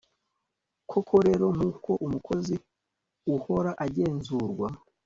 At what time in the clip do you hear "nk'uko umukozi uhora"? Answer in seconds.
1.55-3.71